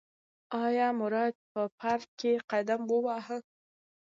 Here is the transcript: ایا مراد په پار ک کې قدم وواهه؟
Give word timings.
ایا 0.63 0.87
مراد 1.01 1.33
په 1.51 1.61
پار 1.79 1.99
ک 2.07 2.09
کې 2.19 2.31
قدم 2.51 2.81
وواهه؟ 2.91 3.37